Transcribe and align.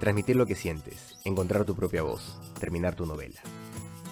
Transmitir 0.00 0.34
lo 0.34 0.46
que 0.46 0.54
sientes, 0.54 1.18
encontrar 1.24 1.66
tu 1.66 1.76
propia 1.76 2.02
voz, 2.02 2.38
terminar 2.58 2.94
tu 2.94 3.04
novela. 3.04 3.38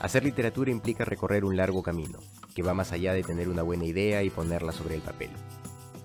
Hacer 0.01 0.23
literatura 0.23 0.71
implica 0.71 1.07
recorrer 1.07 1.47
un 1.47 1.57
largo 1.57 1.83
camino, 1.83 2.19
que 2.55 2.63
va 2.63 2.75
más 2.75 2.93
allá 2.93 3.15
de 3.15 3.23
tener 3.23 3.49
una 3.49 3.63
buena 3.63 3.87
idea 3.87 4.23
y 4.23 4.29
ponerla 4.29 4.73
sobre 4.73 4.97
el 4.97 5.01
papel. 5.01 5.31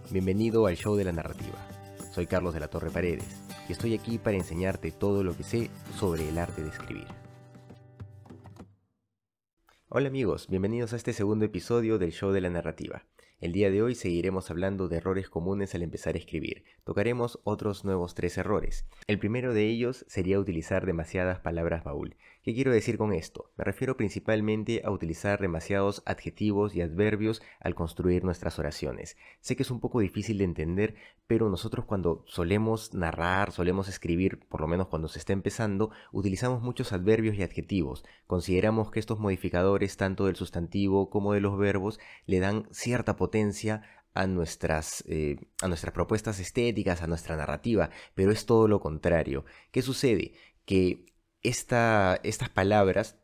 Bienvenido 0.10 0.68
al 0.68 0.78
show 0.78 0.96
de 0.96 1.04
la 1.04 1.12
narrativa. 1.12 1.58
Soy 2.14 2.28
Carlos 2.28 2.54
de 2.54 2.62
la 2.62 2.70
Torre 2.70 2.92
Paredes 2.92 3.42
y 3.68 3.74
estoy 3.74 3.94
aquí 3.94 4.20
para 4.20 4.38
enseñarte 4.38 4.92
todo 4.92 5.22
lo 5.22 5.36
que 5.36 5.44
sé 5.44 5.70
sobre 6.00 6.30
el 6.30 6.38
arte 6.38 6.64
de 6.64 6.70
escribir. 6.70 7.08
Hola 9.96 10.08
amigos, 10.08 10.48
bienvenidos 10.48 10.92
a 10.94 10.96
este 10.96 11.14
segundo 11.14 11.46
episodio 11.46 12.00
del 12.00 12.12
show 12.12 12.32
de 12.32 12.42
la 12.42 12.50
narrativa. 12.50 13.06
El 13.40 13.52
día 13.52 13.70
de 13.70 13.84
hoy 13.84 13.94
seguiremos 13.94 14.50
hablando 14.50 14.88
de 14.88 14.96
errores 14.96 15.30
comunes 15.30 15.76
al 15.76 15.84
empezar 15.84 16.16
a 16.16 16.18
escribir. 16.18 16.64
Tocaremos 16.86 17.42
otros 17.44 17.84
nuevos 17.84 18.16
tres 18.16 18.38
errores. 18.38 18.88
El 19.06 19.20
primero 19.20 19.54
de 19.54 19.68
ellos 19.68 20.06
sería 20.08 20.40
utilizar 20.40 20.86
demasiadas 20.86 21.42
palabras 21.42 21.84
baúl. 21.84 22.16
¿Qué 22.42 22.54
quiero 22.54 22.72
decir 22.72 22.98
con 22.98 23.12
esto? 23.12 23.52
Me 23.58 23.66
refiero 23.66 23.98
principalmente 23.98 24.82
a 24.86 24.92
utilizar 24.92 25.42
demasiados 25.42 26.04
adjetivos 26.06 26.74
y 26.74 26.82
adverbios 26.82 27.42
al 27.60 27.76
construir 27.76 28.24
nuestras 28.24 28.60
oraciones. 28.60 29.18
Sé 29.42 29.58
que 29.58 29.64
es 29.64 29.72
un 29.72 29.82
poco 29.82 30.00
difícil 30.00 30.38
de 30.38 30.46
entender, 30.46 30.96
pero 31.28 31.50
nosotros 31.50 31.86
cuando 31.86 32.24
solemos 32.28 32.94
narrar, 32.94 33.52
solemos 33.52 33.90
escribir, 33.90 34.40
por 34.48 34.62
lo 34.62 34.68
menos 34.68 34.88
cuando 34.88 35.10
se 35.10 35.20
está 35.20 35.34
empezando, 35.34 35.92
utilizamos 36.14 36.62
muchos 36.62 36.94
adverbios 36.94 37.36
y 37.36 37.44
adjetivos. 37.44 38.06
Consideramos 38.26 38.90
que 38.90 39.02
estos 39.02 39.20
modificadores, 39.20 39.83
tanto 39.98 40.26
del 40.26 40.36
sustantivo 40.36 41.10
como 41.10 41.34
de 41.34 41.42
los 41.42 41.58
verbos, 41.58 42.00
le 42.26 42.40
dan 42.40 42.68
cierta 42.72 43.16
potencia 43.16 43.84
a 44.14 44.28
nuestras, 44.28 45.04
eh, 45.08 45.38
a 45.62 45.68
nuestras 45.68 45.94
propuestas 45.94 46.40
estéticas, 46.40 47.02
a 47.02 47.08
nuestra 47.08 47.36
narrativa, 47.36 47.90
pero 48.16 48.32
es 48.32 48.46
todo 48.46 48.68
lo 48.68 48.80
contrario. 48.80 49.46
¿Qué 49.72 49.82
sucede? 49.82 50.34
Que 50.66 51.06
estas 51.42 52.20
palabras, 52.54 53.18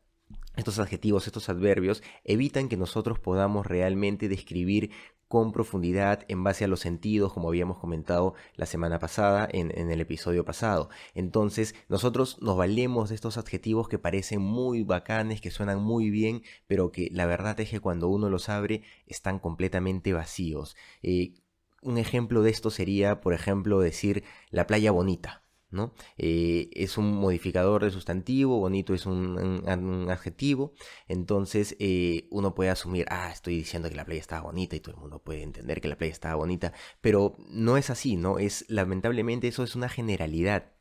estos 0.56 0.80
adjetivos, 0.80 1.28
estos 1.28 1.50
adverbios, 1.50 2.04
evitan 2.24 2.70
que 2.70 2.78
nosotros 2.78 3.20
podamos 3.20 3.66
realmente 3.66 4.28
describir 4.28 4.92
con 5.30 5.52
profundidad 5.54 6.26
en 6.28 6.44
base 6.44 6.66
a 6.66 6.68
los 6.68 6.82
sentidos, 6.82 7.34
como 7.34 7.50
habíamos 7.50 7.78
comentado 7.78 8.34
la 8.56 8.66
semana 8.66 8.98
pasada 9.00 9.48
en, 9.50 9.72
el 9.72 10.02
episodio 10.02 10.44
pasado. 10.44 10.90
Entonces, 11.14 11.76
nosotros 11.88 12.42
nos 12.42 12.58
valemos 12.58 13.10
de 13.10 13.16
estos 13.16 13.38
adjetivos 13.38 13.88
que 13.88 14.00
parecen 14.00 14.42
muy 14.42 14.84
bacanes, 14.84 15.40
que 15.40 15.52
suenan 15.52 15.82
muy 15.82 16.10
bien, 16.10 16.42
pero 16.66 16.92
que 16.92 17.10
la 17.14 17.28
verdad 17.28 17.60
es 17.60 17.70
que 17.70 17.80
cuando 17.80 18.10
uno 18.10 18.30
los 18.30 18.50
abre 18.50 18.82
están 19.06 19.38
completamente 19.40 20.14
vacíos. 20.14 20.76
Eh, 21.04 21.36
un 21.84 22.00
ejemplo 22.00 22.42
de 22.42 22.50
esto 22.50 22.72
sería, 22.72 23.22
por 23.22 23.34
ejemplo, 23.34 23.80
decir 23.80 24.24
la 24.50 24.66
playa 24.66 24.92
bonita. 24.92 25.44
¿No? 25.72 25.94
Eh, 26.18 26.70
es 26.74 26.98
un 26.98 27.14
modificador 27.14 27.84
de 27.84 27.92
sustantivo, 27.92 28.60
bonito 28.60 28.94
es 28.94 29.06
un, 29.06 29.64
adjetivo, 30.10 30.74
entonces 31.08 31.76
eh, 31.80 32.28
uno 32.32 32.56
puede 32.56 32.70
asumir, 32.70 33.06
ah, 33.10 33.32
estoy 33.32 33.58
diciendo 33.58 33.90
que 33.90 33.96
la 33.96 34.06
playa 34.06 34.22
estaba 34.22 34.44
bonita 34.44 34.76
y 34.76 34.80
todo 34.80 34.96
el 34.96 35.02
mundo 35.02 35.22
puede 35.22 35.44
entender 35.44 35.82
que 35.82 35.88
la 35.88 35.98
playa 35.98 36.14
estaba 36.14 36.36
bonita, 36.36 36.74
pero 37.02 37.36
no 37.50 37.78
es 37.78 37.90
así, 37.90 38.16
¿no? 38.16 38.40
Es 38.40 38.66
lamentablemente 38.70 39.48
eso 39.48 39.64
es 39.64 39.76
una 39.76 39.90
generalidad 39.90 40.72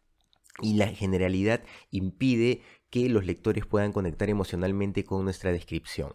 y 0.61 0.75
la 0.75 0.89
generalidad 0.89 1.63
impide 1.91 2.63
que 2.91 3.09
los 3.09 3.25
lectores 3.25 3.67
puedan 3.67 3.93
conectar 3.93 4.31
emocionalmente 4.31 5.05
con 5.05 5.25
nuestra 5.25 5.53
descripción. 5.53 6.15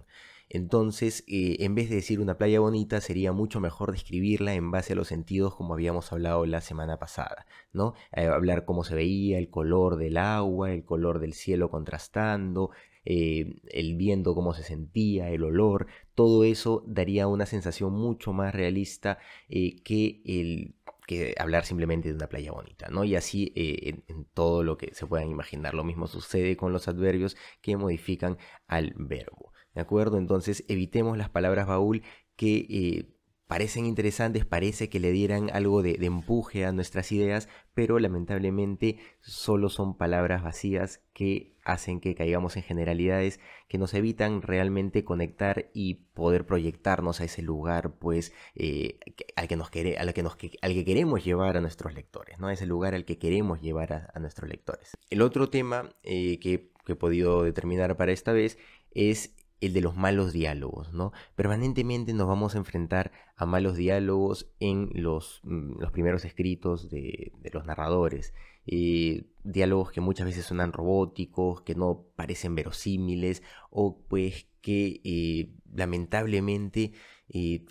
Entonces, 0.53 1.23
eh, 1.27 1.57
en 1.61 1.73
vez 1.73 1.89
de 1.89 1.95
decir 1.95 2.19
una 2.19 2.37
playa 2.37 2.59
bonita, 2.59 3.01
sería 3.01 3.31
mucho 3.31 3.59
mejor 3.59 3.91
describirla 3.91 4.53
en 4.53 4.69
base 4.69 4.93
a 4.93 4.95
los 4.95 5.07
sentidos 5.07 5.55
como 5.55 5.73
habíamos 5.73 6.13
hablado 6.13 6.45
la 6.45 6.61
semana 6.61 6.99
pasada, 6.99 7.47
¿no? 7.73 7.95
Eh, 8.15 8.27
hablar 8.27 8.63
cómo 8.63 8.83
se 8.83 8.93
veía, 8.93 9.39
el 9.39 9.49
color 9.49 9.95
del 9.97 10.15
agua, 10.15 10.71
el 10.71 10.85
color 10.85 11.17
del 11.19 11.33
cielo 11.33 11.71
contrastando, 11.71 12.69
eh, 13.03 13.61
el 13.71 13.95
viento 13.95 14.35
cómo 14.35 14.53
se 14.53 14.61
sentía, 14.61 15.31
el 15.31 15.43
olor, 15.43 15.87
todo 16.13 16.43
eso 16.43 16.83
daría 16.85 17.25
una 17.27 17.47
sensación 17.47 17.91
mucho 17.93 18.31
más 18.31 18.53
realista 18.53 19.17
que 19.49 20.21
el 20.23 20.75
que 21.07 21.35
hablar 21.37 21.65
simplemente 21.65 22.09
de 22.09 22.15
una 22.15 22.27
playa 22.29 22.51
bonita, 22.51 22.89
¿no? 22.89 23.03
Y 23.03 23.15
así 23.15 23.51
en, 23.55 24.03
en, 24.07 24.25
todo 24.33 24.63
lo 24.63 24.77
que 24.77 24.93
se 24.93 25.05
puedan 25.07 25.29
imaginar. 25.29 25.73
Lo 25.73 25.83
mismo 25.83 26.07
sucede 26.07 26.55
con 26.55 26.71
los 26.71 26.87
adverbios 26.87 27.35
que 27.61 27.75
modifican 27.75 28.37
al 28.67 28.93
verbo. 28.95 29.52
¿De 29.73 29.81
acuerdo? 29.81 30.17
Entonces 30.17 30.63
evitemos 30.67 31.17
las 31.17 31.29
palabras 31.29 31.67
baúl 31.67 32.03
que 32.35 32.65
eh, 32.69 33.13
parecen 33.47 33.85
interesantes, 33.85 34.45
parece 34.45 34.89
que 34.89 34.99
le 34.99 35.11
dieran 35.11 35.49
algo 35.53 35.83
de, 35.83 35.97
empuje 36.01 36.65
a 36.65 36.71
nuestras 36.71 37.11
ideas, 37.11 37.49
pero 37.73 37.99
lamentablemente 37.99 38.97
solo 39.21 39.69
son 39.69 39.95
palabras 39.95 40.41
vacías 40.41 41.01
que 41.13 41.55
hacen 41.63 41.99
que 41.99 42.15
caigamos 42.15 42.57
en 42.57 42.63
generalidades 42.63 43.39
que 43.67 43.77
nos 43.77 43.93
evitan 43.93 44.41
realmente 44.41 45.03
conectar 45.03 45.69
y 45.73 46.05
poder 46.15 46.47
proyectarnos 46.47 47.21
a 47.21 47.25
ese 47.25 47.41
lugar, 47.41 47.93
pues, 47.99 48.33
eh, 48.55 48.97
al, 49.35 49.47
que 49.47 49.55
nos 49.55 49.69
al, 49.99 50.13
que 50.13 50.23
nos, 50.23 50.35
al 50.61 50.73
que 50.73 50.85
queremos 50.85 51.23
llevar 51.23 51.55
a 51.55 51.61
nuestros 51.61 51.93
lectores, 51.93 52.39
¿no? 52.39 52.47
A 52.47 52.53
ese 52.53 52.65
lugar 52.65 52.95
al 52.95 53.05
que 53.05 53.19
queremos 53.19 53.61
llevar 53.61 54.11
a, 54.13 54.19
nuestros 54.19 54.49
lectores. 54.49 54.93
El 55.09 55.21
otro 55.21 55.49
tema 55.49 55.95
eh, 56.01 56.39
que 56.39 56.71
he 56.87 56.95
podido 56.95 57.43
determinar 57.43 57.97
para 57.97 58.11
esta 58.11 58.33
vez 58.33 58.57
es 58.95 59.35
el 59.65 59.73
de 59.73 59.81
los 59.81 59.95
malos 59.95 60.33
diálogos, 60.33 60.93
¿no? 60.93 61.13
Permanentemente 61.35 62.13
nos 62.13 62.27
vamos 62.27 62.55
a 62.55 62.57
enfrentar 62.57 63.11
a 63.37 63.45
malos 63.45 63.77
diálogos 63.77 64.51
en 64.59 64.89
los, 64.93 65.39
mm, 65.43 65.79
los 65.79 65.91
primeros 65.91 66.25
escritos 66.25 66.89
de, 66.89 67.31
los 67.53 67.65
narradores. 67.65 68.33
Eh, 68.65 69.23
diálogos 69.43 69.91
que 69.91 70.01
muchas 70.01 70.25
veces 70.25 70.45
suenan 70.45 70.73
robóticos, 70.73 71.61
que 71.61 71.75
no 71.75 72.05
parecen 72.15 72.55
verosímiles 72.55 73.41
o 73.69 73.99
pues 74.07 74.47
que 74.61 75.01
eh, 75.03 75.49
lamentablemente 75.73 76.91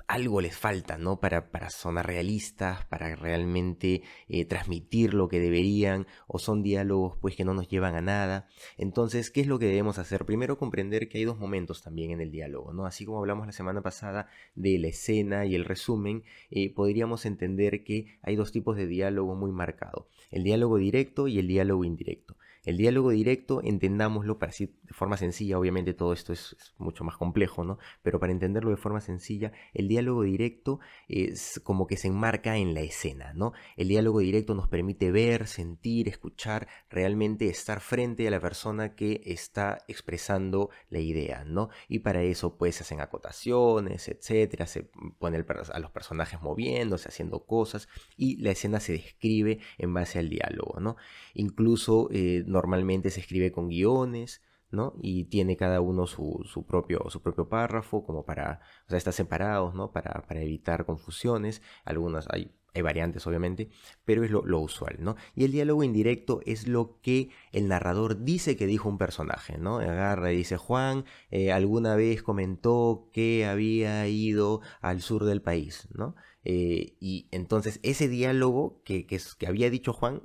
algo 0.08 0.40
les 0.40 0.56
falta, 0.56 0.98
¿no? 0.98 1.20
Para, 1.20 1.50
para 1.50 1.70
sonar 1.70 2.06
realistas, 2.06 2.84
para 2.86 3.14
realmente 3.14 4.02
eh, 4.28 4.44
transmitir 4.44 5.14
lo 5.14 5.28
que 5.28 5.40
deberían, 5.40 6.06
o 6.26 6.38
son 6.38 6.62
diálogos 6.62 7.16
pues 7.20 7.36
que 7.36 7.44
no 7.44 7.54
nos 7.54 7.68
llevan 7.68 7.94
a 7.94 8.00
nada. 8.00 8.48
Entonces, 8.76 9.30
¿qué 9.30 9.40
es 9.40 9.46
lo 9.46 9.58
que 9.58 9.66
debemos 9.66 9.98
hacer? 9.98 10.24
Primero 10.24 10.58
comprender 10.58 11.08
que 11.08 11.18
hay 11.18 11.24
dos 11.24 11.38
momentos 11.38 11.82
también 11.82 12.10
en 12.10 12.20
el 12.20 12.30
diálogo, 12.30 12.72
¿no? 12.72 12.86
Así 12.86 13.04
como 13.04 13.18
hablamos 13.18 13.46
la 13.46 13.52
semana 13.52 13.82
pasada 13.82 14.28
de 14.54 14.78
la 14.78 14.88
escena 14.88 15.46
y 15.46 15.54
el 15.54 15.64
resumen, 15.64 16.24
eh, 16.50 16.72
podríamos 16.72 17.26
entender 17.26 17.84
que 17.84 18.18
hay 18.22 18.36
dos 18.36 18.52
tipos 18.52 18.76
de 18.76 18.86
diálogo 18.86 19.34
muy 19.34 19.52
marcado, 19.52 20.08
el 20.30 20.44
diálogo 20.44 20.78
directo 20.78 21.28
y 21.28 21.38
el 21.38 21.46
diálogo 21.46 21.84
indirecto. 21.84 22.36
El 22.64 22.76
diálogo 22.76 23.10
directo, 23.10 23.60
entendámoslo 23.64 24.38
para 24.38 24.50
así 24.50 24.66
de 24.82 24.94
forma 24.94 25.16
sencilla, 25.16 25.58
obviamente 25.58 25.94
todo 25.94 26.12
esto 26.12 26.32
es, 26.32 26.54
mucho 26.78 27.02
más 27.02 27.16
complejo, 27.16 27.64
¿no? 27.64 27.78
Pero 28.02 28.20
para 28.20 28.32
entenderlo 28.32 28.70
de 28.70 28.76
forma 28.76 29.00
sencilla, 29.00 29.52
el 29.74 29.88
diálogo 29.88 30.22
directo 30.22 30.78
es 31.08 31.60
como 31.64 31.88
que 31.88 31.96
se 31.96 32.08
enmarca 32.08 32.56
en 32.56 32.74
la 32.74 32.82
escena, 32.82 33.32
¿no? 33.34 33.52
El 33.76 33.88
diálogo 33.88 34.20
directo 34.20 34.54
nos 34.54 34.68
permite 34.68 35.10
ver, 35.10 35.48
sentir, 35.48 36.08
escuchar, 36.08 36.68
realmente 36.88 37.48
estar 37.48 37.80
frente 37.80 38.28
a 38.28 38.30
la 38.30 38.38
persona 38.40 38.94
que 38.94 39.22
está 39.24 39.84
expresando 39.88 40.70
la 40.88 41.00
idea, 41.00 41.44
¿no? 41.44 41.68
Y 41.88 42.00
para 42.00 42.22
eso 42.22 42.56
pues 42.58 42.76
se 42.76 42.84
hacen 42.84 43.00
acotaciones, 43.00 44.06
etcétera, 44.06 44.66
se 44.66 44.88
pone 45.18 45.44
a 45.72 45.78
los 45.80 45.90
personajes 45.90 46.40
moviéndose, 46.40 47.08
haciendo 47.08 47.44
cosas 47.44 47.88
y 48.16 48.36
la 48.36 48.52
escena 48.52 48.78
se 48.78 48.92
describe 48.92 49.58
en 49.78 49.94
base 49.94 50.20
al 50.20 50.28
diálogo, 50.28 50.78
¿no? 50.78 50.96
Incluso 51.34 52.08
eh, 52.12 52.44
normalmente 52.52 53.10
se 53.10 53.20
escribe 53.20 53.52
con 53.52 53.68
guiones, 53.68 54.42
¿no? 54.70 54.94
Y 55.00 55.24
tiene 55.24 55.56
cada 55.56 55.80
uno 55.80 56.06
su, 56.06 56.64
propio, 56.66 57.08
su 57.10 57.22
propio 57.22 57.48
párrafo, 57.48 58.04
como 58.04 58.24
para, 58.24 58.60
o 58.86 58.88
sea, 58.88 58.98
está 58.98 59.12
separados, 59.12 59.74
¿no? 59.74 59.92
Para, 59.92 60.22
para 60.26 60.40
evitar 60.40 60.86
confusiones. 60.86 61.62
Algunas 61.84 62.26
hay, 62.30 62.50
hay 62.74 62.82
variantes, 62.82 63.26
obviamente, 63.26 63.68
pero 64.04 64.24
es 64.24 64.30
lo, 64.30 64.60
usual, 64.60 64.96
¿no? 65.00 65.16
Y 65.34 65.44
el 65.44 65.52
diálogo 65.52 65.84
indirecto 65.84 66.40
es 66.46 66.66
lo 66.66 67.00
que 67.02 67.30
el 67.52 67.68
narrador 67.68 68.24
dice 68.24 68.56
que 68.56 68.66
dijo 68.66 68.88
un 68.88 68.98
personaje, 68.98 69.58
¿no? 69.58 69.76
Agarra 69.78 70.32
y 70.32 70.36
dice, 70.36 70.56
Juan 70.56 71.04
eh, 71.30 71.52
alguna 71.52 71.94
vez 71.94 72.22
comentó 72.22 73.10
que 73.12 73.44
había 73.46 74.06
ido 74.08 74.62
al 74.80 75.02
sur 75.02 75.24
del 75.24 75.42
país, 75.42 75.88
¿no? 75.92 76.14
Eh, 76.44 76.96
y 76.98 77.28
entonces 77.30 77.78
ese 77.82 78.08
diálogo 78.08 78.82
que, 78.84 79.06
que, 79.06 79.20
que 79.38 79.46
había 79.46 79.70
dicho 79.70 79.92
Juan 79.92 80.22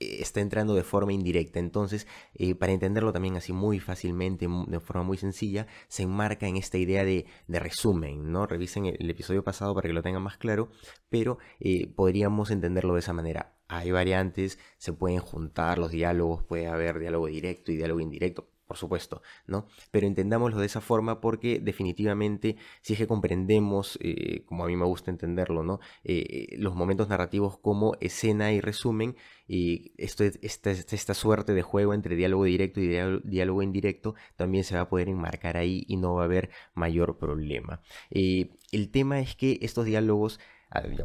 está 0.00 0.40
entrando 0.40 0.74
de 0.74 0.84
forma 0.84 1.12
indirecta. 1.12 1.58
Entonces, 1.58 2.06
eh, 2.34 2.54
para 2.54 2.72
entenderlo 2.72 3.12
también 3.12 3.36
así 3.36 3.52
muy 3.52 3.80
fácilmente, 3.80 4.46
de 4.66 4.80
forma 4.80 5.02
muy 5.02 5.16
sencilla, 5.16 5.66
se 5.88 6.02
enmarca 6.04 6.46
en 6.46 6.56
esta 6.56 6.78
idea 6.78 7.04
de, 7.04 7.26
resumen, 7.48 8.30
¿no? 8.32 8.46
Revisen 8.46 8.86
el, 8.86 9.10
episodio 9.10 9.44
pasado 9.44 9.74
para 9.74 9.88
que 9.88 9.94
lo 9.94 10.02
tengan 10.02 10.22
más 10.22 10.36
claro, 10.38 10.70
pero 11.08 11.38
eh, 11.60 11.86
podríamos 11.94 12.50
entenderlo 12.50 12.94
de 12.94 13.00
esa 13.00 13.12
manera. 13.12 13.56
Hay 13.68 13.90
variantes, 13.90 14.58
se 14.78 14.92
pueden 14.92 15.20
juntar 15.20 15.78
los 15.78 15.90
diálogos, 15.90 16.44
puede 16.44 16.66
haber 16.66 16.98
diálogo 16.98 17.26
directo 17.28 17.72
y 17.72 17.76
diálogo 17.76 18.00
indirecto. 18.00 18.53
Por 18.66 18.76
supuesto, 18.76 19.22
¿no? 19.46 19.66
Pero 19.90 20.06
entendámoslo 20.06 20.58
de 20.58 20.66
esa 20.66 20.80
forma 20.80 21.20
porque 21.20 21.60
definitivamente 21.60 22.56
si 22.80 22.94
es 22.94 22.98
que 22.98 23.06
comprendemos, 23.06 23.98
eh, 24.02 24.44
como 24.46 24.64
a 24.64 24.66
mí 24.66 24.76
me 24.76 24.86
gusta 24.86 25.10
entenderlo, 25.10 25.62
¿no? 25.62 25.80
Eh, 26.04 26.56
los 26.58 26.74
momentos 26.74 27.08
narrativos 27.08 27.58
como 27.58 27.94
escena 28.00 28.52
y 28.52 28.60
resumen, 28.60 29.16
y 29.46 29.92
esto, 29.98 30.24
esta, 30.24 30.70
esta 30.70 31.14
suerte 31.14 31.52
de 31.52 31.62
juego 31.62 31.92
entre 31.92 32.16
diálogo 32.16 32.44
directo 32.44 32.80
y 32.80 32.88
diálogo 33.24 33.62
indirecto 33.62 34.14
también 34.36 34.64
se 34.64 34.74
va 34.74 34.82
a 34.82 34.88
poder 34.88 35.08
enmarcar 35.08 35.58
ahí 35.58 35.84
y 35.86 35.96
no 35.96 36.14
va 36.14 36.22
a 36.22 36.24
haber 36.24 36.50
mayor 36.74 37.18
problema. 37.18 37.82
Eh, 38.10 38.50
el 38.72 38.90
tema 38.90 39.20
es 39.20 39.36
que 39.36 39.58
estos 39.60 39.84
diálogos 39.84 40.40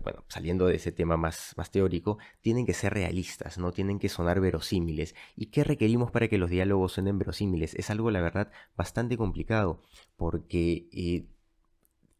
bueno, 0.04 0.24
saliendo 0.28 0.66
de 0.66 0.76
ese 0.76 0.92
tema 0.92 1.18
más, 1.18 1.54
más 1.56 1.72
teórico, 1.72 2.18
tienen 2.42 2.66
que 2.66 2.74
ser 2.74 2.94
realistas, 2.94 3.58
no 3.58 3.72
tienen 3.72 4.00
que 4.00 4.10
sonar 4.10 4.40
verosímiles. 4.40 5.16
¿Y 5.36 5.48
qué 5.48 5.64
requerimos 5.64 6.12
para 6.12 6.28
que 6.28 6.38
los 6.38 6.50
diálogos 6.50 6.94
suenen 6.94 7.20
verosímiles? 7.20 7.76
Es 7.76 7.90
algo, 7.90 8.10
la 8.12 8.22
verdad, 8.22 8.52
bastante 8.76 9.18
complicado, 9.18 9.82
porque 10.18 10.88
eh, 10.92 11.26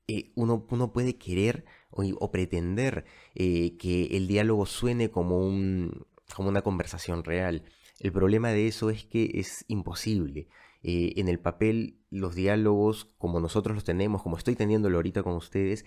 eh, 0.08 0.32
uno, 0.36 0.66
uno, 0.70 0.94
puede 0.94 1.18
querer 1.18 1.66
o, 1.92 2.32
pretender 2.32 3.06
eh, 3.36 3.78
que 3.78 4.18
el 4.18 4.28
diálogo 4.28 4.66
suene 4.66 5.10
como, 5.10 5.40
un, 5.40 6.06
como 6.36 6.50
una 6.50 6.62
conversación 6.62 7.24
real. 7.24 7.64
El 8.00 8.12
problema 8.12 8.50
de 8.50 8.68
eso 8.68 8.90
es 8.90 9.06
que 9.06 9.32
es 9.34 9.66
imposible. 9.68 10.48
en 10.82 11.28
el 11.28 11.40
papel, 11.40 11.98
los 12.10 12.36
diálogos, 12.36 13.06
como 13.18 13.40
nosotros 13.42 13.76
los 13.76 13.84
tenemos, 13.84 14.24
como 14.24 14.38
estoy 14.38 14.56
teniéndolo 14.56 14.98
ahorita 14.98 15.24
con 15.24 15.34
ustedes, 15.34 15.84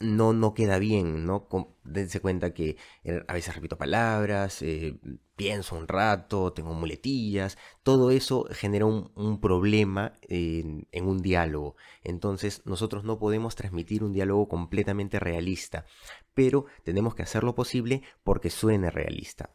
no, 0.00 0.32
no 0.32 0.54
queda 0.54 0.78
bien, 0.78 1.24
¿no? 1.26 1.48
Dense 1.84 2.20
cuenta 2.20 2.52
que 2.54 2.76
eh, 3.04 3.22
a 3.28 3.32
veces 3.32 3.54
repito 3.54 3.78
palabras, 3.78 4.62
eh, 4.62 4.98
pienso 5.36 5.76
un 5.76 5.88
rato, 5.88 6.52
tengo 6.52 6.74
muletillas, 6.74 7.58
todo 7.82 8.10
eso 8.10 8.46
genera 8.50 8.86
un, 8.86 9.40
problema 9.40 10.18
en, 10.22 10.86
en, 10.92 11.06
un 11.06 11.22
diálogo. 11.22 11.76
Entonces 12.02 12.62
nosotros 12.64 13.04
no 13.04 13.18
podemos 13.18 13.54
transmitir 13.56 14.04
un 14.04 14.12
diálogo 14.12 14.48
completamente 14.48 15.20
realista, 15.20 15.86
pero 16.34 16.66
tenemos 16.84 17.14
que 17.14 17.22
hacer 17.22 17.44
lo 17.44 17.54
posible 17.54 18.02
porque 18.22 18.50
suene 18.50 18.90
realista. 18.90 19.50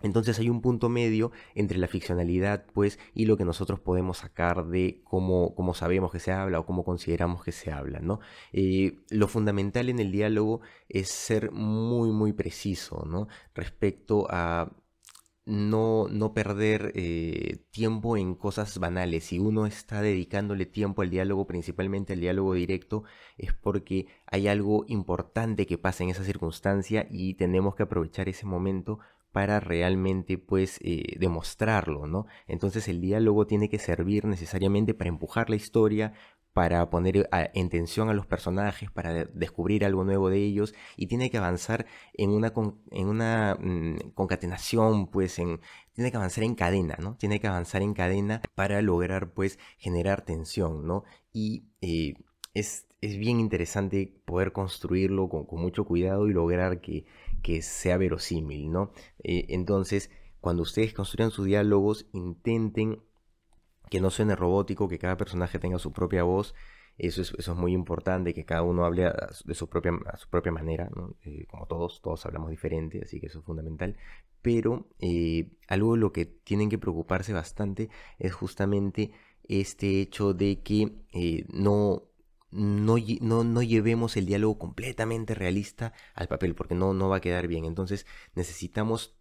Entonces 0.00 0.38
hay 0.38 0.48
un 0.48 0.60
punto 0.60 0.88
medio 0.88 1.32
entre 1.54 1.78
la 1.78 1.88
ficcionalidad, 1.88 2.66
pues, 2.72 2.98
y 3.14 3.26
lo 3.26 3.36
que 3.36 3.44
nosotros 3.44 3.80
podemos 3.80 4.18
sacar 4.18 4.66
de 4.66 5.00
cómo, 5.04 5.54
cómo 5.56 5.74
sabemos 5.74 6.12
que 6.12 6.20
se 6.20 6.32
habla 6.32 6.60
o 6.60 6.66
cómo 6.66 6.84
consideramos 6.84 7.42
que 7.42 7.52
se 7.52 7.72
habla, 7.72 7.98
¿no? 8.00 8.20
Eh, 8.52 8.98
lo 9.10 9.26
fundamental 9.26 9.88
en 9.88 9.98
el 9.98 10.12
diálogo 10.12 10.60
es 10.88 11.08
ser 11.08 11.50
muy, 11.50 12.10
muy 12.12 12.32
preciso, 12.32 13.04
¿no? 13.06 13.26
Respecto 13.54 14.26
a 14.30 14.70
no, 15.48 16.08
no 16.10 16.34
perder 16.34 16.92
eh, 16.94 17.64
tiempo 17.70 18.18
en 18.18 18.34
cosas 18.34 18.78
banales. 18.78 19.24
Si 19.24 19.38
uno 19.38 19.66
está 19.66 20.02
dedicándole 20.02 20.66
tiempo 20.66 21.00
al 21.02 21.10
diálogo, 21.10 21.46
principalmente 21.46 22.12
al 22.12 22.20
diálogo 22.20 22.52
directo, 22.52 23.04
es 23.38 23.54
porque 23.54 24.06
hay 24.26 24.46
algo 24.46 24.84
importante 24.88 25.66
que 25.66 25.78
pasa 25.78 26.04
en 26.04 26.10
esa 26.10 26.22
circunstancia 26.22 27.06
y 27.10 27.34
tenemos 27.34 27.74
que 27.74 27.84
aprovechar 27.84 28.28
ese 28.28 28.44
momento 28.44 28.98
para 29.32 29.60
realmente 29.60 30.38
pues 30.38 30.78
eh, 30.82 31.16
demostrarlo, 31.18 32.06
¿no? 32.06 32.26
Entonces 32.46 32.88
el 32.88 33.00
diálogo 33.00 33.46
tiene 33.46 33.68
que 33.68 33.78
servir 33.78 34.24
necesariamente 34.24 34.94
para 34.94 35.08
empujar 35.08 35.50
la 35.50 35.56
historia, 35.56 36.12
para 36.58 36.90
poner 36.90 37.28
en 37.30 37.68
tensión 37.68 38.08
a 38.08 38.14
los 38.14 38.26
personajes, 38.26 38.90
para 38.90 39.26
descubrir 39.26 39.84
algo 39.84 40.02
nuevo 40.02 40.28
de 40.28 40.38
ellos 40.38 40.74
y 40.96 41.06
tiene 41.06 41.30
que 41.30 41.38
avanzar 41.38 41.86
en 42.14 42.30
una, 42.30 42.52
en 42.90 43.06
una 43.06 43.56
mm, 43.60 44.10
concatenación, 44.14 45.06
pues 45.06 45.38
en, 45.38 45.60
tiene 45.92 46.10
que 46.10 46.16
avanzar 46.16 46.42
en 46.42 46.56
cadena, 46.56 46.96
¿no? 47.00 47.14
Tiene 47.14 47.38
que 47.38 47.46
avanzar 47.46 47.82
en 47.82 47.94
cadena 47.94 48.40
para 48.56 48.82
lograr 48.82 49.30
pues 49.34 49.60
generar 49.76 50.22
tensión, 50.22 50.84
¿no? 50.84 51.04
Y 51.32 51.66
eh, 51.80 52.14
es, 52.54 52.87
bien 53.00 53.40
interesante 53.40 54.12
poder 54.24 54.52
construirlo 54.52 55.28
con 55.28 55.60
mucho 55.60 55.84
cuidado 55.84 56.28
y 56.28 56.32
lograr 56.32 56.80
que 56.80 57.06
que 57.42 57.62
sea 57.62 57.96
verosímil, 57.96 58.70
¿no? 58.70 58.92
Eh, 59.22 59.46
entonces, 59.48 60.10
cuando 60.40 60.62
ustedes 60.62 60.94
construyan 60.94 61.30
sus 61.30 61.46
diálogos, 61.46 62.06
intenten 62.12 63.00
que 63.90 64.00
no 64.00 64.10
suene 64.10 64.36
robótico, 64.36 64.88
que 64.88 64.98
cada 64.98 65.16
personaje 65.16 65.58
tenga 65.58 65.78
su 65.78 65.92
propia 65.92 66.22
voz. 66.22 66.54
Eso 66.98 67.22
es, 67.22 67.32
eso 67.38 67.52
es 67.52 67.58
muy 67.58 67.72
importante, 67.72 68.34
que 68.34 68.44
cada 68.44 68.62
uno 68.62 68.84
hable 68.84 69.10
de 69.44 69.54
su 69.54 69.68
propia, 69.68 69.92
su 70.16 70.28
propia 70.28 70.52
manera. 70.52 70.90
Eh, 71.24 71.46
como 71.46 71.66
todos, 71.66 72.02
todos 72.02 72.26
hablamos 72.26 72.50
diferente, 72.50 73.00
así 73.02 73.20
que 73.20 73.26
eso 73.26 73.38
es 73.38 73.44
fundamental. 73.44 73.96
Pero 74.42 74.88
eh, 74.98 75.50
algo 75.68 75.94
de 75.94 76.00
lo 76.00 76.12
que 76.12 76.26
tienen 76.26 76.68
que 76.68 76.78
preocuparse 76.78 77.32
bastante 77.32 77.88
es 78.18 78.34
justamente 78.34 79.12
este 79.44 80.00
hecho 80.00 80.34
de 80.34 80.60
que 80.62 80.92
no, 81.48 82.07
no, 82.50 82.96
no, 82.98 83.62
llevemos 83.62 84.16
el 84.16 84.26
diálogo 84.26 84.58
completamente 84.58 85.34
realista 85.34 85.92
al 86.14 86.28
papel, 86.28 86.54
porque 86.54 86.74
no, 86.74 86.94
no 86.94 87.08
va 87.08 87.16
a 87.16 87.20
quedar 87.20 87.46
bien. 87.46 87.64
Entonces 87.64 88.06
necesitamos 88.34 89.18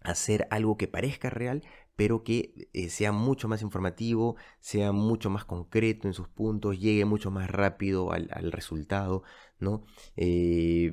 hacer 0.00 0.46
algo 0.50 0.76
que 0.76 0.88
parezca 0.88 1.30
real, 1.30 1.62
pero 1.96 2.24
que 2.24 2.68
eh, 2.72 2.88
sea 2.88 3.12
mucho 3.12 3.48
más 3.48 3.62
informativo, 3.62 4.36
sea 4.60 4.92
mucho 4.92 5.30
más 5.30 5.44
concreto 5.44 6.08
en 6.08 6.14
sus 6.14 6.28
puntos, 6.28 6.80
llegue 6.80 7.04
mucho 7.04 7.30
más 7.30 7.50
rápido 7.50 8.12
al, 8.12 8.52
resultado, 8.52 9.22
¿no? 9.58 9.84
Eh, 10.16 10.92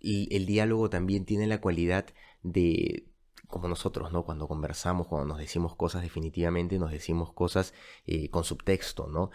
el 0.00 0.46
diálogo 0.46 0.88
también 0.90 1.24
tiene 1.24 1.46
la 1.46 1.60
cualidad 1.60 2.06
de 2.42 3.10
como 3.48 3.68
nosotros, 3.68 4.12
¿no? 4.12 4.24
Cuando 4.24 4.48
conversamos, 4.48 5.06
cuando 5.06 5.28
nos 5.28 5.38
decimos 5.38 5.76
cosas, 5.76 6.02
definitivamente 6.02 6.78
nos 6.78 6.90
decimos 6.90 7.32
cosas 7.32 7.74
eh, 8.06 8.28
con 8.30 8.44
subtexto, 8.44 9.08
¿no? 9.08 9.30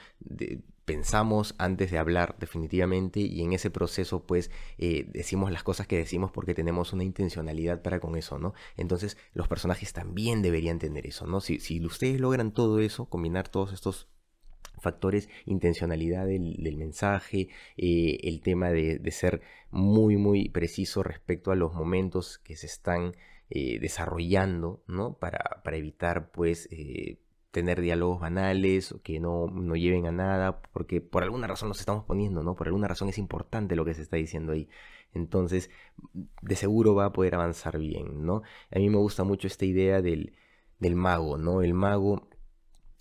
Pensamos 0.86 1.56
antes 1.58 1.92
de 1.92 1.98
hablar 1.98 2.36
definitivamente 2.40 3.20
y 3.20 3.42
en 3.42 3.54
ese 3.54 3.70
proceso 3.70 4.26
pues 4.26 4.52
eh, 4.78 5.06
decimos 5.14 5.52
las 5.52 5.64
cosas 5.64 5.88
que 5.88 5.98
decimos 5.98 6.32
porque 6.32 6.54
tenemos 6.54 6.94
una 6.94 7.04
intencionalidad 7.04 7.82
para 7.82 8.00
con 8.00 8.16
eso, 8.16 8.40
¿no? 8.40 8.54
Entonces 8.78 9.18
los 9.34 9.48
personajes 9.48 9.94
también 9.94 10.42
deberían 10.42 10.80
tener 10.80 11.06
eso, 11.06 11.28
¿no? 11.28 11.42
Si, 11.42 11.60
si 11.60 11.84
ustedes 11.86 12.20
logran 12.20 12.52
todo 12.52 12.80
eso, 12.80 13.06
combinar 13.06 13.50
todos 13.50 13.74
estos 13.74 14.08
factores, 14.80 15.30
intencionalidad 15.46 16.26
del, 16.26 16.76
mensaje, 16.78 17.50
eh, 17.78 18.18
el 18.24 18.42
tema 18.42 18.72
de, 18.72 18.98
de, 18.98 19.12
ser 19.12 19.42
muy, 19.70 20.18
muy 20.18 20.50
preciso 20.50 21.04
respecto 21.04 21.52
a 21.52 21.56
los 21.56 21.74
momentos 21.74 22.40
que 22.40 22.56
se 22.56 22.66
están 22.66 23.14
eh, 23.54 23.80
desarrollando, 23.80 24.82
¿no? 24.88 25.18
Para, 25.18 25.62
para 25.64 25.76
evitar, 25.76 26.32
pues, 26.32 26.70
tener 27.52 27.82
diálogos 27.82 28.20
banales 28.20 28.92
o 28.94 29.02
que 29.02 29.20
no, 29.20 29.48
no, 29.48 29.76
lleven 29.76 30.08
a 30.08 30.12
nada, 30.12 30.62
porque 30.74 31.02
por 31.02 31.24
alguna 31.24 31.48
razón 31.48 31.70
nos 31.70 31.80
estamos 31.80 32.06
poniendo, 32.06 32.44
¿no? 32.44 32.56
Por 32.56 32.68
alguna 32.68 32.88
razón 32.88 33.10
es 33.10 33.18
importante 33.18 33.76
lo 33.76 33.86
que 33.86 33.94
se 33.94 34.02
está 34.02 34.18
diciendo 34.18 34.54
ahí. 34.54 34.70
Entonces, 35.14 35.70
de 36.42 36.56
seguro 36.56 36.96
va 36.96 37.06
a 37.06 37.14
poder 37.14 37.36
avanzar 37.36 37.78
bien, 37.78 38.26
¿no? 38.26 38.44
A 38.74 38.80
mí 38.80 38.90
me 38.90 38.98
gusta 38.98 39.24
mucho 39.24 39.48
esta 39.48 39.66
idea 39.66 40.02
del, 40.02 40.34
del 40.80 40.96
mago, 40.96 41.38
¿no? 41.38 41.62
El 41.62 41.74
mago 41.74 42.28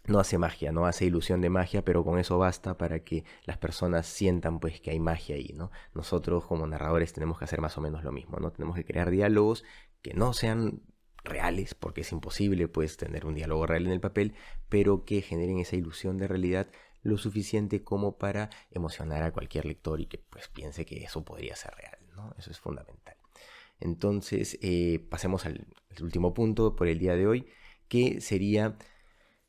no 0.06 0.18
hace 0.18 0.38
magia, 0.38 0.72
no 0.72 0.86
hace 0.86 1.04
ilusión 1.06 1.40
de 1.40 1.50
magia, 1.50 1.84
pero 1.84 2.04
con 2.04 2.18
eso 2.18 2.38
basta 2.38 2.76
para 2.76 3.00
que 3.00 3.24
las 3.44 3.58
personas 3.58 4.06
sientan 4.06 4.60
pues 4.60 4.80
que 4.80 4.90
hay 4.90 5.00
magia 5.00 5.36
ahí, 5.36 5.52
¿no? 5.54 5.70
Nosotros 5.94 6.44
como 6.46 6.66
narradores 6.66 7.12
tenemos 7.12 7.38
que 7.38 7.44
hacer 7.44 7.60
más 7.60 7.78
o 7.78 7.80
menos 7.80 8.02
lo 8.04 8.12
mismo, 8.12 8.38
¿no? 8.38 8.50
Tenemos 8.50 8.76
que 8.76 8.84
crear 8.84 9.10
diálogos 9.10 9.64
que 10.02 10.14
no 10.14 10.32
sean 10.32 10.82
reales, 11.24 11.74
porque 11.74 12.02
es 12.02 12.12
imposible 12.12 12.68
pues 12.68 12.96
tener 12.96 13.26
un 13.26 13.34
diálogo 13.34 13.66
real 13.66 13.86
en 13.86 13.92
el 13.92 14.00
papel, 14.00 14.34
pero 14.68 15.04
que 15.04 15.22
generen 15.22 15.58
esa 15.58 15.76
ilusión 15.76 16.16
de 16.16 16.28
realidad 16.28 16.68
lo 17.02 17.18
suficiente 17.18 17.82
como 17.82 18.18
para 18.18 18.50
emocionar 18.70 19.22
a 19.22 19.32
cualquier 19.32 19.64
lector 19.64 20.00
y 20.00 20.06
que 20.06 20.18
pues 20.18 20.48
piense 20.48 20.84
que 20.84 21.02
eso 21.02 21.24
podría 21.24 21.56
ser 21.56 21.74
real, 21.74 21.98
¿no? 22.14 22.34
Eso 22.38 22.50
es 22.50 22.58
fundamental. 22.58 23.16
Entonces, 23.80 24.58
eh, 24.60 24.98
pasemos 25.10 25.46
al, 25.46 25.66
último 26.02 26.34
punto 26.34 26.76
por 26.76 26.88
el 26.88 26.98
día 26.98 27.14
de 27.14 27.26
hoy, 27.26 27.46
que 27.88 28.20
sería 28.20 28.76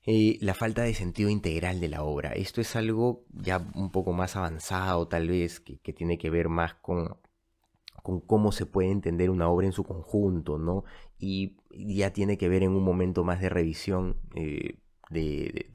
eh, 0.05 0.37
la 0.41 0.53
falta 0.53 0.83
de 0.83 0.93
sentido 0.93 1.29
integral 1.29 1.79
de 1.79 1.89
la 1.89 2.03
obra. 2.03 2.31
Esto 2.31 2.61
es 2.61 2.75
algo 2.75 3.25
ya 3.31 3.57
un 3.75 3.91
poco 3.91 4.13
más 4.13 4.35
avanzado, 4.35 5.07
tal 5.07 5.27
vez, 5.27 5.59
que, 5.59 5.79
que 5.79 5.93
tiene 5.93 6.17
que 6.17 6.29
ver 6.29 6.49
más 6.49 6.73
con 6.75 7.17
con 8.01 8.19
cómo 8.21 8.51
se 8.51 8.65
puede 8.65 8.91
entender 8.91 9.29
una 9.29 9.49
obra 9.49 9.67
en 9.67 9.73
su 9.73 9.83
conjunto, 9.83 10.57
¿no? 10.57 10.83
Y 11.19 11.57
ya 11.71 12.11
tiene 12.13 12.37
que 12.37 12.49
ver 12.49 12.63
en 12.63 12.71
un 12.71 12.83
momento 12.83 13.23
más 13.23 13.39
de 13.41 13.49
revisión 13.49 14.17
eh, 14.35 14.79
de, 15.09 15.69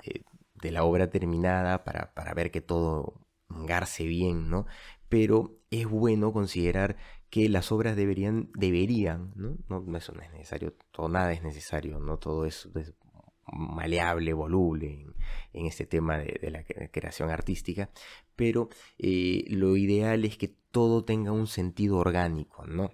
la 0.62 0.84
obra 0.84 1.10
terminada 1.10 1.84
para, 1.84 2.34
ver 2.34 2.50
que 2.50 2.60
todo 2.60 3.14
engarce 3.50 4.04
bien, 4.04 4.50
¿no? 4.50 4.66
Pero 5.08 5.58
es 5.70 5.86
bueno 5.88 6.32
considerar 6.32 6.96
que 7.30 7.48
las 7.48 7.70
obras 7.70 7.96
deberían, 7.96 8.50
deberían, 8.54 9.32
¿no? 9.36 9.56
no 9.68 9.96
eso 9.96 10.12
no 10.12 10.22
es 10.22 10.30
necesario, 10.32 10.74
todo 10.90 11.08
nada 11.08 11.32
es 11.32 11.42
necesario, 11.42 12.00
¿no? 12.00 12.18
Todo 12.18 12.46
es, 12.46 12.68
maleable, 13.52 14.32
voluble 14.32 15.06
en, 15.52 15.66
este 15.66 15.86
tema 15.86 16.18
de, 16.18 16.50
la 16.50 16.64
creación 16.64 17.30
artística, 17.30 17.90
pero 18.34 18.68
eh, 18.98 19.44
lo 19.48 19.76
ideal 19.76 20.24
es 20.24 20.36
que 20.36 20.48
todo 20.70 21.04
tenga 21.04 21.32
un 21.32 21.46
sentido 21.46 21.96
orgánico, 21.98 22.66
¿no? 22.66 22.90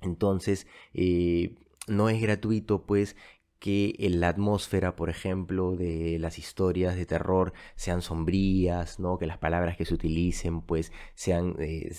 Entonces, 0.00 0.66
eh, 0.94 1.54
no 1.86 2.08
es 2.08 2.20
gratuito, 2.20 2.84
pues, 2.86 3.16
que 3.58 3.94
la 4.10 4.28
atmósfera, 4.28 4.96
por 4.96 5.08
ejemplo, 5.08 5.76
de 5.76 6.18
las 6.18 6.38
historias 6.38 6.96
de 6.96 7.06
terror 7.06 7.52
sean 7.76 8.02
sombrías, 8.02 8.98
¿no? 8.98 9.18
Que 9.18 9.26
las 9.26 9.38
palabras 9.38 9.76
que 9.76 9.84
se 9.84 9.94
utilicen, 9.94 10.62
pues, 10.62 10.92
sean, 11.14 11.54
eh, 11.60 11.94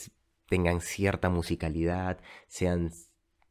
tengan 0.50 0.82
cierta 0.82 1.30
musicalidad, 1.30 2.20
sean 2.48 2.92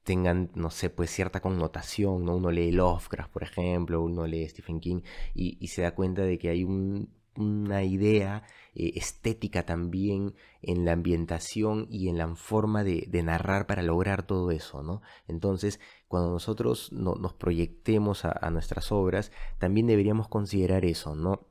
tengan, 0.04 0.50
no 0.54 0.70
sé, 0.70 0.90
pues 0.90 1.10
cierta 1.10 1.40
connotación, 1.40 2.24
¿no? 2.24 2.36
Uno 2.36 2.50
lee 2.50 2.72
Lovecraft, 2.72 3.32
por 3.32 3.42
ejemplo, 3.42 4.02
uno 4.02 4.26
lee 4.26 4.48
Stephen 4.48 4.80
King 4.80 5.02
y, 5.34 5.66
se 5.68 5.82
da 5.82 5.94
cuenta 5.94 6.22
de 6.22 6.38
que 6.38 6.48
hay 6.50 6.64
una 6.64 7.82
idea 7.84 8.42
eh, 8.74 8.92
estética 8.96 9.64
también 9.64 10.34
en 10.60 10.84
la 10.84 10.92
ambientación 10.92 11.86
y 11.90 12.08
en 12.08 12.18
la 12.18 12.34
forma 12.36 12.84
de, 12.84 13.08
narrar 13.22 13.66
para 13.66 13.82
lograr 13.82 14.26
todo 14.26 14.50
eso, 14.50 14.82
¿no? 14.82 15.02
Entonces, 15.28 15.80
cuando 16.08 16.30
nosotros 16.30 16.92
nos 16.92 17.34
proyectemos 17.34 18.24
a, 18.24 18.32
a 18.40 18.50
nuestras 18.50 18.92
obras, 18.92 19.32
también 19.58 19.86
deberíamos 19.86 20.28
considerar 20.28 20.84
eso, 20.84 21.14
¿no? 21.14 21.46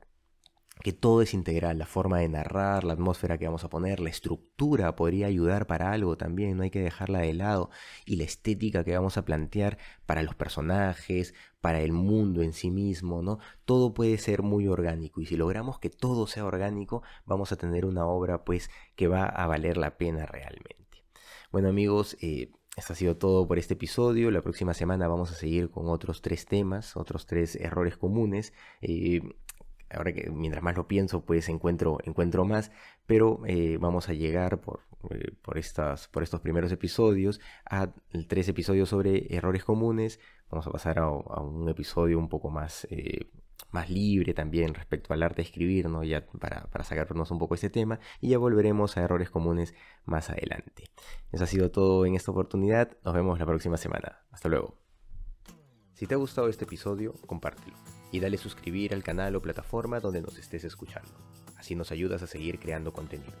Que 0.80 0.92
todo 0.92 1.22
es 1.22 1.34
integral, 1.34 1.78
la 1.78 1.86
forma 1.86 2.18
de 2.18 2.28
narrar, 2.28 2.84
la 2.84 2.94
atmósfera 2.94 3.38
que 3.38 3.46
vamos 3.46 3.64
a 3.64 3.68
poner, 3.68 4.00
la 4.00 4.10
estructura 4.10 4.96
podría 4.96 5.26
ayudar 5.26 5.66
para 5.66 5.92
algo 5.92 6.16
también, 6.16 6.56
no 6.56 6.62
hay 6.62 6.70
que 6.70 6.80
dejarla 6.80 7.20
de 7.20 7.34
lado, 7.34 7.70
y 8.04 8.16
la 8.16 8.24
estética 8.24 8.82
que 8.82 8.94
vamos 8.94 9.16
a 9.16 9.24
plantear 9.24 9.78
para 10.06 10.22
los 10.22 10.34
personajes, 10.34 11.34
para 11.60 11.80
el 11.80 11.92
mundo 11.92 12.42
en 12.42 12.52
sí 12.52 12.70
mismo, 12.70 13.22
¿no? 13.22 13.38
Todo 13.64 13.94
puede 13.94 14.18
ser 14.18 14.42
muy 14.42 14.66
orgánico 14.66 15.20
y 15.20 15.26
si 15.26 15.36
logramos 15.36 15.78
que 15.78 15.90
todo 15.90 16.26
sea 16.26 16.44
orgánico, 16.44 17.02
vamos 17.24 17.52
a 17.52 17.56
tener 17.56 17.84
una 17.86 18.06
obra 18.06 18.44
pues 18.44 18.70
que 18.96 19.08
va 19.08 19.26
a 19.26 19.46
valer 19.46 19.76
la 19.76 19.96
pena 19.96 20.26
realmente. 20.26 21.04
Bueno 21.52 21.68
amigos, 21.68 22.16
eh, 22.20 22.50
esto 22.74 22.94
ha 22.94 22.96
sido 22.96 23.18
todo 23.18 23.46
por 23.46 23.58
este 23.58 23.74
episodio. 23.74 24.30
La 24.30 24.40
próxima 24.40 24.72
semana 24.72 25.06
vamos 25.06 25.30
a 25.30 25.34
seguir 25.34 25.70
con 25.70 25.88
otros 25.88 26.22
tres 26.22 26.46
temas, 26.46 26.96
otros 26.96 27.26
tres 27.26 27.54
errores 27.56 27.98
comunes. 27.98 28.54
Eh, 28.80 29.20
ahora 29.94 30.12
que 30.12 30.30
mientras 30.30 30.62
más 30.62 30.76
lo 30.76 30.86
pienso, 30.86 31.24
pues 31.24 31.48
encuentro, 31.48 31.98
encuentro 32.04 32.44
más, 32.44 32.70
pero 33.06 33.40
eh, 33.46 33.78
vamos 33.80 34.08
a 34.08 34.12
llegar 34.12 34.60
por, 34.60 34.80
eh, 35.10 35.32
por, 35.42 35.58
estas, 35.58 36.08
por 36.08 36.22
estos 36.22 36.40
primeros 36.40 36.72
episodios 36.72 37.40
a 37.64 37.92
tres 38.28 38.48
episodios 38.48 38.88
sobre 38.88 39.34
errores 39.34 39.64
comunes. 39.64 40.20
Vamos 40.50 40.66
a 40.66 40.70
pasar 40.70 40.98
a, 40.98 41.08
un 41.08 41.68
episodio 41.68 42.18
un 42.18 42.28
poco 42.28 42.50
más, 42.50 42.86
eh, 42.90 43.30
más 43.70 43.90
libre 43.90 44.34
también 44.34 44.74
respecto 44.74 45.14
al 45.14 45.22
arte 45.22 45.36
de 45.36 45.48
escribir, 45.48 45.88
¿no? 45.88 46.04
ya 46.04 46.26
para, 46.26 46.62
para 46.64 46.84
sacarnos 46.84 47.30
un 47.30 47.38
poco 47.38 47.54
este 47.54 47.70
tema, 47.70 48.00
y 48.20 48.30
ya 48.30 48.38
volveremos 48.38 48.96
a 48.96 49.02
errores 49.02 49.30
comunes 49.30 49.74
más 50.04 50.30
adelante. 50.30 50.90
Eso 51.32 51.44
ha 51.44 51.46
sido 51.46 51.70
todo 51.70 52.06
en 52.06 52.14
esta 52.14 52.30
oportunidad. 52.30 52.96
Nos 53.04 53.14
vemos 53.14 53.38
la 53.38 53.46
próxima 53.46 53.76
semana. 53.76 54.24
Hasta 54.30 54.48
luego. 54.48 54.76
Si 55.94 56.06
te 56.06 56.14
ha 56.14 56.18
gustado 56.18 56.48
este 56.48 56.64
episodio, 56.64 57.14
compártelo 57.26 58.01
y 58.12 58.20
dale 58.20 58.38
suscribir 58.38 58.94
al 58.94 59.02
canal 59.02 59.34
o 59.34 59.42
plataforma 59.42 59.98
donde 59.98 60.22
nos 60.22 60.38
estés 60.38 60.62
escuchando. 60.62 61.10
Así 61.56 61.74
nos 61.74 61.90
ayudas 61.90 62.22
a 62.22 62.28
seguir 62.28 62.60
creando 62.60 62.92
contenido. 62.92 63.34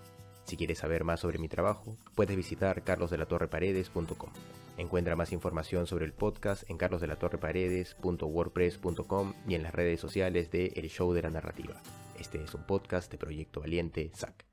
Si 0.44 0.56
quieres 0.56 0.78
saber 0.78 1.04
más 1.04 1.20
sobre 1.20 1.38
mi 1.38 1.48
trabajo, 1.48 1.96
puedes 2.16 2.36
visitar 2.36 2.82
carlosdelatorreparedes.com. 2.82 4.30
Encuentra 4.78 5.14
más 5.14 5.30
información 5.32 5.86
sobre 5.86 6.06
el 6.06 6.12
podcast 6.12 6.68
en 6.68 6.76
carlosdelatorreparedes.wordpress.com 6.78 9.34
y 9.46 9.54
en 9.54 9.62
las 9.62 9.74
redes 9.74 10.00
sociales 10.00 10.50
de 10.50 10.72
El 10.74 10.88
Show 10.88 11.12
de 11.12 11.22
la 11.22 11.30
Narrativa. 11.30 11.80
Este 12.18 12.42
es 12.42 12.52
un 12.54 12.66
podcast 12.66 13.12
de 13.12 13.18
Proyecto 13.18 13.60
Valiente, 13.60 14.10
SAC. 14.14 14.51